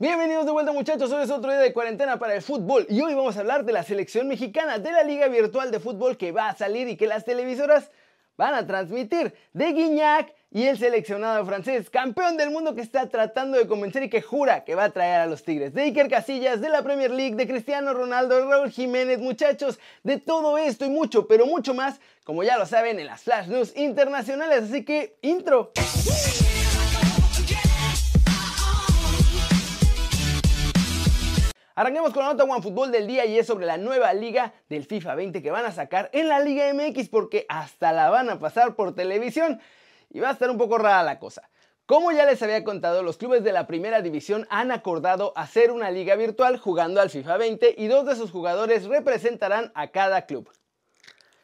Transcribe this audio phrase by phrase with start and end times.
[0.00, 3.14] Bienvenidos de vuelta muchachos, hoy es otro día de cuarentena para el fútbol y hoy
[3.14, 6.50] vamos a hablar de la selección mexicana, de la liga virtual de fútbol que va
[6.50, 7.90] a salir y que las televisoras
[8.36, 13.58] van a transmitir, de Guiñac y el seleccionado francés, campeón del mundo que está tratando
[13.58, 16.60] de convencer y que jura que va a traer a los Tigres, de Iker Casillas,
[16.60, 20.90] de la Premier League, de Cristiano Ronaldo, de Raúl Jiménez, muchachos, de todo esto y
[20.90, 25.18] mucho, pero mucho más, como ya lo saben en las Flash News internacionales, así que
[25.22, 25.72] intro.
[31.78, 35.14] Arranquemos con la nota OneFootball del día y es sobre la nueva liga del FIFA
[35.14, 38.74] 20 que van a sacar en la Liga MX porque hasta la van a pasar
[38.74, 39.60] por televisión
[40.10, 41.48] y va a estar un poco rara la cosa.
[41.86, 45.92] Como ya les había contado, los clubes de la primera división han acordado hacer una
[45.92, 50.50] liga virtual jugando al FIFA 20 y dos de sus jugadores representarán a cada club.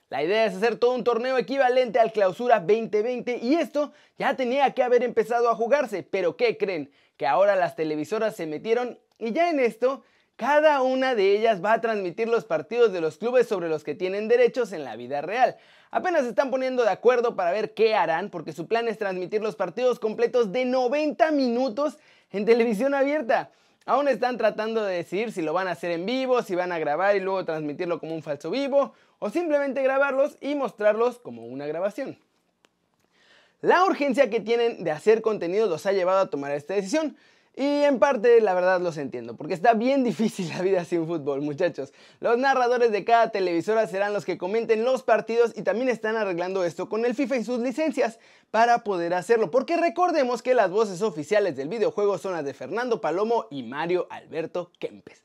[0.08, 4.74] La idea es hacer todo un torneo equivalente al Clausura 2020 y esto ya tenía
[4.74, 6.90] que haber empezado a jugarse, pero ¿qué creen?
[7.16, 10.02] Que ahora las televisoras se metieron y ya en esto
[10.36, 13.94] cada una de ellas va a transmitir los partidos de los clubes sobre los que
[13.94, 15.56] tienen derechos en la vida real.
[15.90, 19.42] Apenas se están poniendo de acuerdo para ver qué harán, porque su plan es transmitir
[19.42, 21.98] los partidos completos de 90 minutos
[22.32, 23.50] en televisión abierta.
[23.86, 26.78] Aún están tratando de decidir si lo van a hacer en vivo, si van a
[26.78, 31.66] grabar y luego transmitirlo como un falso vivo, o simplemente grabarlos y mostrarlos como una
[31.66, 32.18] grabación.
[33.60, 37.16] La urgencia que tienen de hacer contenido los ha llevado a tomar esta decisión.
[37.56, 41.40] Y en parte, la verdad, los entiendo, porque está bien difícil la vida sin fútbol,
[41.40, 41.92] muchachos.
[42.18, 46.64] Los narradores de cada televisora serán los que comenten los partidos y también están arreglando
[46.64, 48.18] esto con el FIFA y sus licencias
[48.50, 53.00] para poder hacerlo, porque recordemos que las voces oficiales del videojuego son las de Fernando
[53.00, 55.22] Palomo y Mario Alberto Kempes.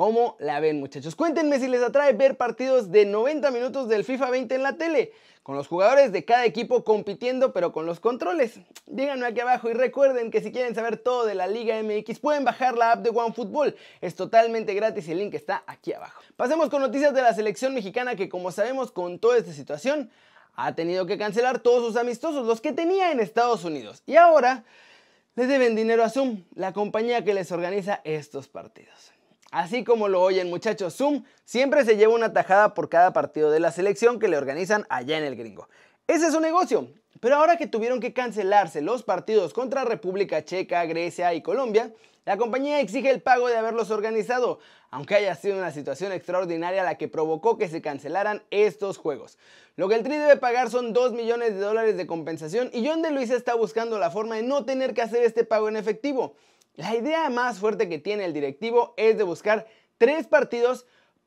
[0.00, 1.14] ¿Cómo la ven muchachos?
[1.14, 5.12] Cuéntenme si les atrae ver partidos de 90 minutos del FIFA 20 en la tele,
[5.42, 8.60] con los jugadores de cada equipo compitiendo pero con los controles.
[8.86, 12.46] Díganme aquí abajo y recuerden que si quieren saber todo de la Liga MX pueden
[12.46, 13.76] bajar la app de OneFootball.
[14.00, 16.22] Es totalmente gratis y el link está aquí abajo.
[16.34, 20.10] Pasemos con noticias de la selección mexicana que como sabemos con toda esta situación
[20.54, 24.02] ha tenido que cancelar todos sus amistosos, los que tenía en Estados Unidos.
[24.06, 24.64] Y ahora
[25.34, 29.12] les deben dinero a Zoom, la compañía que les organiza estos partidos.
[29.50, 33.58] Así como lo oyen muchachos, Zoom siempre se lleva una tajada por cada partido de
[33.58, 35.68] la selección que le organizan allá en el gringo.
[36.06, 36.88] Ese es su negocio.
[37.20, 41.92] Pero ahora que tuvieron que cancelarse los partidos contra República Checa, Grecia y Colombia,
[42.24, 44.60] la compañía exige el pago de haberlos organizado,
[44.90, 49.36] aunque haya sido una situación extraordinaria la que provocó que se cancelaran estos juegos.
[49.76, 53.02] Lo que el Tri debe pagar son 2 millones de dólares de compensación y John
[53.02, 56.36] de Luis está buscando la forma de no tener que hacer este pago en efectivo.
[56.80, 59.66] La idea más fuerte que tiene el directivo es de buscar
[59.98, 60.86] tres partidos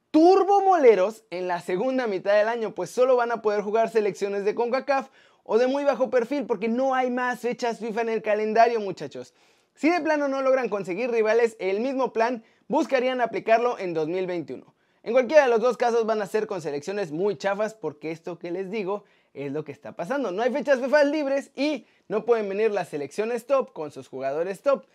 [0.09, 4.55] turbomoleros en la segunda mitad del año, pues solo van a poder jugar selecciones de
[4.55, 5.09] CONCACAF
[5.43, 9.35] o de muy bajo perfil porque no hay más fechas FIFA en el calendario, muchachos.
[9.75, 14.73] Si de plano no logran conseguir rivales, el mismo plan buscarían aplicarlo en 2021.
[15.03, 18.39] En cualquiera de los dos casos van a ser con selecciones muy chafas porque esto
[18.39, 19.03] que les digo
[19.35, 20.31] es lo que está pasando.
[20.31, 24.63] No hay fechas FIFA libres y no pueden venir las selecciones top con sus jugadores
[24.63, 24.85] top.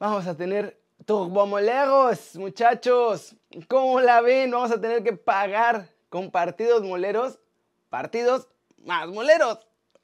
[0.00, 3.34] Vamos a tener turbomoleros, muchachos.
[3.66, 4.52] ¿Cómo la ven?
[4.52, 7.40] Vamos a tener que pagar con partidos moleros,
[7.88, 8.46] partidos
[8.84, 9.58] más moleros.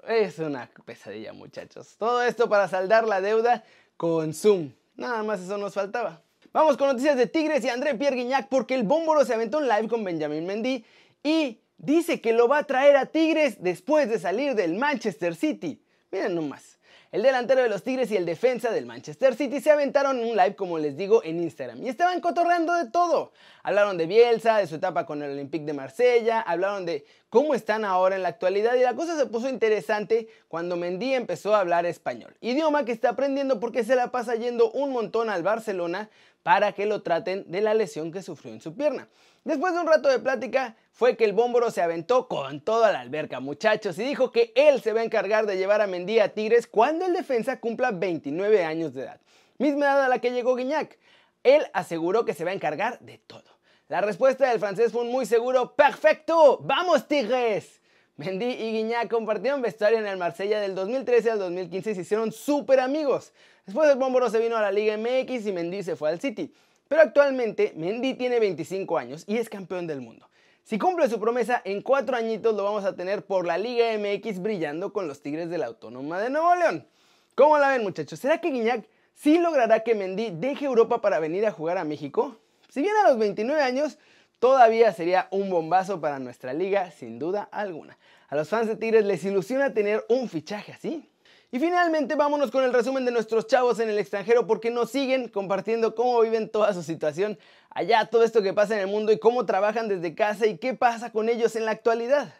[0.09, 1.94] Es una pesadilla, muchachos.
[1.97, 3.62] Todo esto para saldar la deuda
[3.97, 4.72] con Zoom.
[4.97, 6.21] Nada más eso nos faltaba.
[6.53, 9.69] Vamos con noticias de Tigres y André Pierre Guignac porque el Bómboro se aventó en
[9.69, 10.84] live con Benjamin Mendy
[11.22, 15.81] y dice que lo va a traer a Tigres después de salir del Manchester City.
[16.11, 16.81] Miren nomás.
[17.12, 20.37] El delantero de los Tigres y el defensa del Manchester City se aventaron en un
[20.37, 23.32] live, como les digo, en Instagram y estaban cotorreando de todo.
[23.62, 27.84] Hablaron de Bielsa, de su etapa con el Olympique de Marsella, hablaron de cómo están
[27.84, 31.87] ahora en la actualidad y la cosa se puso interesante cuando Mendy empezó a hablar
[31.87, 36.11] español, idioma que está aprendiendo porque se la pasa yendo un montón al Barcelona
[36.44, 39.09] para que lo traten de la lesión que sufrió en su pierna.
[39.44, 43.00] Después de un rato de plática, fue que el bómboro se aventó con toda la
[43.00, 46.34] alberca, muchachos, y dijo que él se va a encargar de llevar a Mendy a
[46.34, 49.20] Tigres cuando el defensa cumpla 29 años de edad,
[49.58, 50.98] misma edad a la que llegó Guiñac.
[51.42, 53.58] Él aseguró que se va a encargar de todo.
[53.88, 56.58] La respuesta del francés fue un muy seguro ¡Perfecto!
[56.62, 57.82] ¡Vamos, Tigres!
[58.16, 62.32] Mendy y Guiñac compartieron vestuario en el Marsella del 2013 al 2015 y se hicieron
[62.32, 63.32] súper amigos.
[63.66, 66.54] Después el Bómboro se vino a la Liga MX y Mendy se fue al City.
[66.87, 70.28] Pero actualmente Mendy tiene 25 años y es campeón del mundo.
[70.64, 74.40] Si cumple su promesa, en cuatro añitos lo vamos a tener por la Liga MX
[74.40, 76.87] brillando con los Tigres de la Autónoma de Nuevo León.
[77.34, 78.19] ¿Cómo la ven muchachos?
[78.19, 82.38] ¿Será que Guiñac sí logrará que Mendy deje Europa para venir a jugar a México?
[82.70, 83.99] Si bien a los 29 años,
[84.38, 87.99] todavía sería un bombazo para nuestra liga, sin duda alguna.
[88.31, 91.11] A los fans de Tigres les ilusiona tener un fichaje así.
[91.55, 95.28] Y finalmente vámonos con el resumen de nuestros chavos en el extranjero porque nos siguen
[95.28, 97.38] compartiendo cómo viven toda su situación
[97.75, 100.73] allá, todo esto que pasa en el mundo y cómo trabajan desde casa y qué
[100.75, 102.32] pasa con ellos en la actualidad.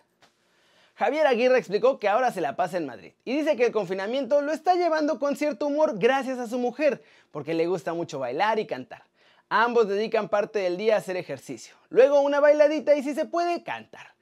[0.95, 4.41] Javier Aguirre explicó que ahora se la pasa en Madrid y dice que el confinamiento
[4.41, 7.03] lo está llevando con cierto humor gracias a su mujer,
[7.33, 9.03] porque le gusta mucho bailar y cantar.
[9.51, 13.63] Ambos dedican parte del día a hacer ejercicio, luego una bailadita y si se puede,
[13.63, 14.15] cantar.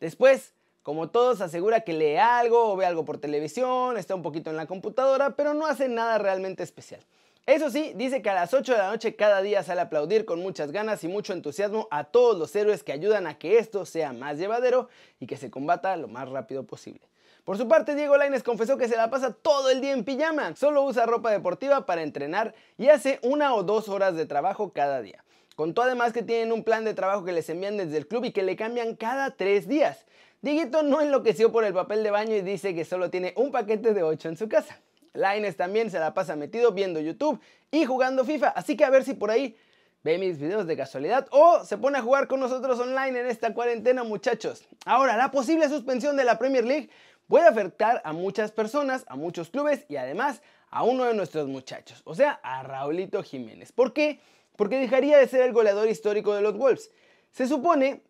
[0.00, 0.52] Después
[0.86, 4.56] como todos, asegura que lee algo o ve algo por televisión, está un poquito en
[4.56, 7.00] la computadora, pero no hace nada realmente especial.
[7.46, 10.24] Eso sí, dice que a las 8 de la noche cada día sale a aplaudir
[10.24, 13.86] con muchas ganas y mucho entusiasmo a todos los héroes que ayudan a que esto
[13.86, 14.88] sea más llevadero
[15.20, 17.08] y que se combata lo más rápido posible.
[17.44, 20.56] Por su parte, Diego Laines confesó que se la pasa todo el día en pijama,
[20.56, 25.00] solo usa ropa deportiva para entrenar y hace una o dos horas de trabajo cada
[25.00, 25.22] día.
[25.54, 28.32] Contó además que tienen un plan de trabajo que les envían desde el club y
[28.32, 30.04] que le cambian cada tres días.
[30.42, 33.94] Dieguito no enloqueció por el papel de baño y dice que solo tiene un paquete
[33.94, 34.80] de 8 en su casa.
[35.16, 37.40] Laines también se la pasa metido viendo YouTube
[37.70, 39.56] y jugando FIFA, así que a ver si por ahí
[40.04, 43.52] ve mis videos de casualidad o se pone a jugar con nosotros online en esta
[43.54, 44.68] cuarentena muchachos.
[44.84, 46.90] Ahora, la posible suspensión de la Premier League
[47.26, 52.02] puede afectar a muchas personas, a muchos clubes y además a uno de nuestros muchachos,
[52.04, 53.72] o sea, a Raulito Jiménez.
[53.72, 54.20] ¿Por qué?
[54.56, 56.90] Porque dejaría de ser el goleador histórico de los Wolves.
[57.30, 58.02] Se supone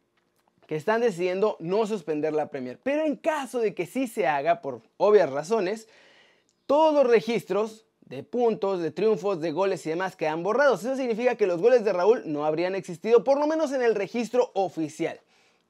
[0.66, 2.78] que están decidiendo no suspender la Premier.
[2.82, 5.88] Pero en caso de que sí se haga, por obvias razones,
[6.66, 10.84] todos los registros de puntos, de triunfos, de goles y demás quedan borrados.
[10.84, 13.94] Eso significa que los goles de Raúl no habrían existido, por lo menos en el
[13.94, 15.20] registro oficial.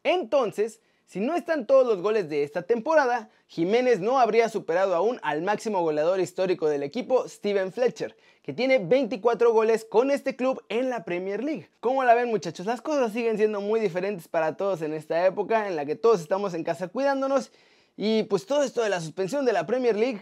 [0.04, 5.20] Entonces, si no están todos los goles de esta temporada, Jiménez no habría superado aún
[5.22, 10.62] al máximo goleador histórico del equipo, Steven Fletcher, que tiene 24 goles con este club
[10.69, 11.70] en la Premier League.
[11.81, 12.66] ¿Cómo la ven muchachos?
[12.66, 16.20] Las cosas siguen siendo muy diferentes para todos en esta época en la que todos
[16.20, 17.52] estamos en casa cuidándonos
[17.96, 20.20] y pues todo esto de la suspensión de la Premier League,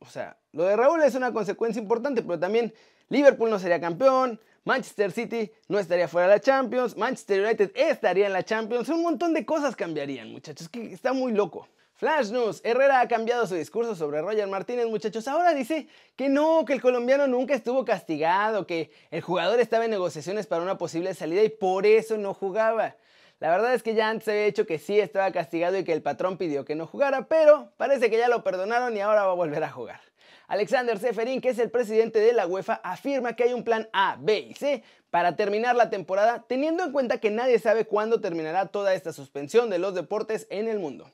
[0.00, 2.74] o sea, lo de Raúl es una consecuencia importante, pero también
[3.08, 8.26] Liverpool no sería campeón, Manchester City no estaría fuera de la Champions, Manchester United estaría
[8.26, 11.68] en la Champions, un montón de cosas cambiarían, muchachos, que está muy loco.
[11.94, 15.28] Flash News, Herrera ha cambiado su discurso sobre Roger Martínez, muchachos.
[15.28, 15.86] Ahora dice
[16.16, 20.62] que no, que el colombiano nunca estuvo castigado, que el jugador estaba en negociaciones para
[20.62, 22.96] una posible salida y por eso no jugaba.
[23.40, 26.02] La verdad es que ya antes había dicho que sí estaba castigado y que el
[26.02, 29.34] patrón pidió que no jugara, pero parece que ya lo perdonaron y ahora va a
[29.34, 30.00] volver a jugar.
[30.46, 34.18] Alexander Seferin, que es el presidente de la UEFA, afirma que hay un plan A,
[34.20, 38.66] B y C para terminar la temporada, teniendo en cuenta que nadie sabe cuándo terminará
[38.66, 41.10] toda esta suspensión de los deportes en el mundo.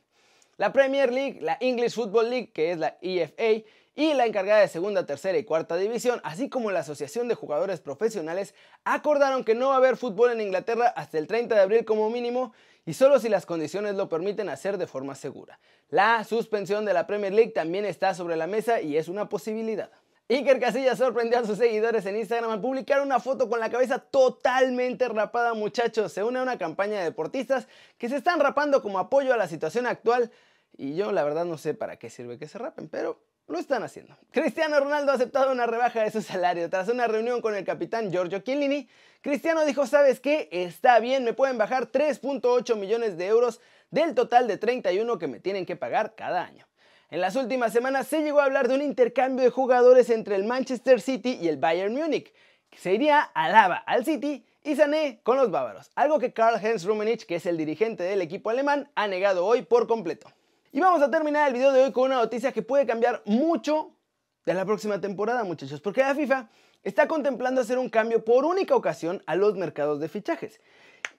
[0.57, 3.65] La Premier League, la English Football League, que es la EFA,
[3.97, 7.81] y la encargada de segunda, tercera y cuarta división, así como la Asociación de Jugadores
[7.81, 8.55] Profesionales,
[8.85, 12.11] acordaron que no va a haber fútbol en Inglaterra hasta el 30 de abril como
[12.11, 12.53] mínimo
[12.85, 15.59] y solo si las condiciones lo permiten hacer de forma segura.
[15.89, 19.91] La suspensión de la Premier League también está sobre la mesa y es una posibilidad.
[20.29, 23.99] Iker Casillas sorprendió a sus seguidores en Instagram al publicar una foto con la cabeza
[23.99, 26.13] totalmente rapada, muchachos.
[26.13, 27.67] Se une a una campaña de deportistas
[27.97, 30.31] que se están rapando como apoyo a la situación actual.
[30.77, 33.83] Y yo la verdad no sé para qué sirve que se rapen, pero lo están
[33.83, 34.17] haciendo.
[34.33, 36.69] Cristiano Ronaldo ha aceptado una rebaja de su salario.
[36.69, 38.89] Tras una reunión con el capitán Giorgio Chiellini,
[39.21, 40.49] Cristiano dijo, ¿sabes qué?
[40.51, 43.61] Está bien, me pueden bajar 3.8 millones de euros
[43.91, 46.67] del total de 31 que me tienen que pagar cada año.
[47.09, 50.45] En las últimas semanas se llegó a hablar de un intercambio de jugadores entre el
[50.45, 52.33] Manchester City y el Bayern Múnich,
[52.69, 57.27] que se iría Alaba al City y Sané con los bávaros, algo que Karl-Heinz Rummenigge,
[57.27, 60.29] que es el dirigente del equipo alemán, ha negado hoy por completo.
[60.77, 63.97] Y vamos a terminar el video de hoy con una noticia que puede cambiar mucho
[64.45, 66.51] de la próxima temporada, muchachos, porque la FIFA
[66.83, 70.61] está contemplando hacer un cambio por única ocasión a los mercados de fichajes.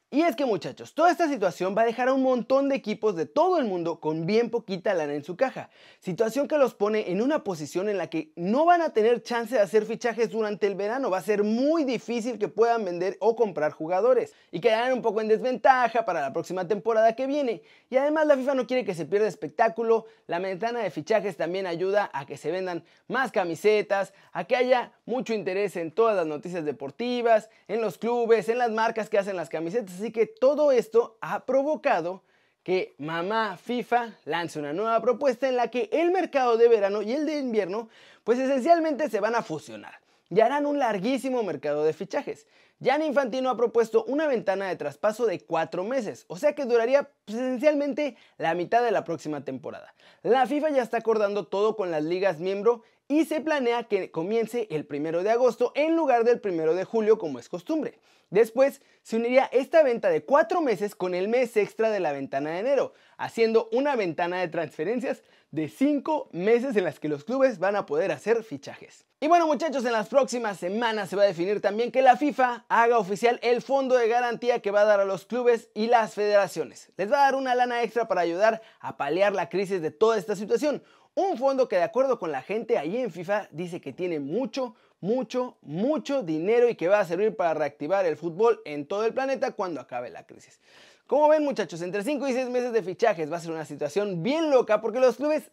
[0.10, 3.18] Y es que muchachos, toda esta situación va a dejar a un montón de equipos
[3.18, 5.70] de todo el mundo con bien poquita lana en su caja.
[6.00, 9.56] Situación que los pone en una posición en la que no van a tener chance
[9.56, 11.10] de hacer fichajes durante el verano.
[11.10, 14.34] Va a ser muy difícil que puedan vender o comprar jugadores.
[14.50, 17.62] Y quedarán un poco en desventaja para la próxima temporada que viene.
[17.90, 20.06] Y además la FIFA no quiere que se pierda espectáculo.
[20.26, 24.94] La ventana de fichajes también ayuda a que se vendan más camisetas, a que haya
[25.06, 29.36] mucho interés en todas las noticias deportivas, en los clubes, en las marcas que hacen
[29.36, 32.22] las camisetas Así que todo esto ha provocado
[32.62, 37.14] que mamá FIFA lance una nueva propuesta en la que el mercado de verano y
[37.14, 37.90] el de invierno
[38.24, 40.00] pues esencialmente se van a fusionar
[40.30, 42.46] y harán un larguísimo mercado de fichajes.
[42.84, 47.10] Jan Infantino ha propuesto una ventana de traspaso de cuatro meses, o sea que duraría
[47.26, 49.96] pues, esencialmente la mitad de la próxima temporada.
[50.22, 54.68] La FIFA ya está acordando todo con las ligas miembro y se planea que comience
[54.70, 58.00] el primero de agosto en lugar del primero de julio como es costumbre.
[58.30, 62.52] Después se uniría esta venta de cuatro meses con el mes extra de la ventana
[62.52, 67.58] de enero, haciendo una ventana de transferencias de cinco meses en las que los clubes
[67.58, 69.06] van a poder hacer fichajes.
[69.22, 72.66] Y bueno muchachos, en las próximas semanas se va a definir también que la FIFA
[72.68, 76.14] haga oficial el fondo de garantía que va a dar a los clubes y las
[76.14, 76.92] federaciones.
[76.98, 80.18] Les va a dar una lana extra para ayudar a paliar la crisis de toda
[80.18, 80.84] esta situación.
[81.18, 84.76] Un fondo que de acuerdo con la gente ahí en FIFA dice que tiene mucho,
[85.00, 89.16] mucho, mucho dinero y que va a servir para reactivar el fútbol en todo el
[89.16, 90.60] planeta cuando acabe la crisis.
[91.08, 94.22] Como ven muchachos, entre 5 y 6 meses de fichajes va a ser una situación
[94.22, 95.50] bien loca porque los clubes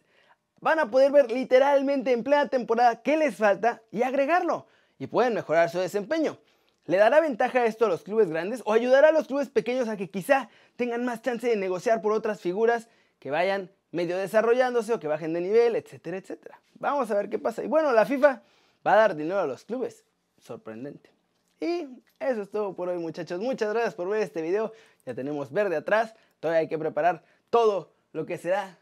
[0.60, 4.66] van a poder ver literalmente en plena temporada qué les falta y agregarlo
[4.98, 6.36] y pueden mejorar su desempeño.
[6.84, 9.96] ¿Le dará ventaja esto a los clubes grandes o ayudará a los clubes pequeños a
[9.96, 14.98] que quizá tengan más chance de negociar por otras figuras que vayan medio desarrollándose o
[14.98, 16.60] que bajen de nivel, etcétera, etcétera?
[16.74, 17.62] Vamos a ver qué pasa.
[17.62, 18.42] Y bueno, la FIFA
[18.84, 20.04] va a dar dinero a los clubes.
[20.38, 21.10] Sorprendente.
[21.60, 21.86] Y
[22.18, 23.40] eso es todo por hoy muchachos.
[23.40, 24.72] Muchas gracias por ver este video.
[25.06, 26.14] Ya tenemos verde atrás.
[26.40, 28.76] Todavía hay que preparar todo lo que será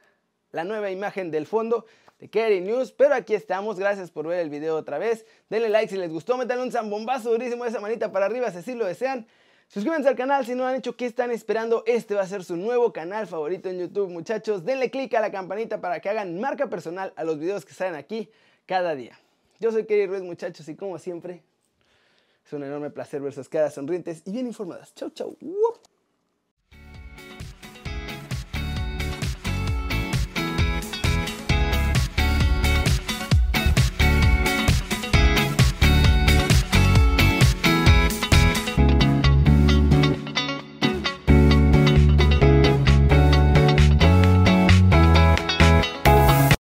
[0.50, 1.84] la nueva imagen del fondo
[2.18, 2.92] de Kerry News.
[2.92, 3.78] Pero aquí estamos.
[3.78, 5.26] Gracias por ver el video otra vez.
[5.50, 6.38] Denle like si les gustó.
[6.38, 9.26] Métanle un zambombazo durísimo esa manita para arriba si así lo desean.
[9.72, 10.94] Suscríbanse al canal si no lo han hecho.
[10.98, 11.82] ¿Qué están esperando?
[11.86, 14.66] Este va a ser su nuevo canal favorito en YouTube muchachos.
[14.66, 17.94] Denle click a la campanita para que hagan marca personal a los videos que salen
[17.94, 18.28] aquí
[18.66, 19.18] cada día.
[19.60, 21.42] Yo soy Kerry Ruiz muchachos y como siempre
[22.44, 24.94] es un enorme placer ver sus caras sonrientes y bien informadas.
[24.94, 25.38] Chau, chau.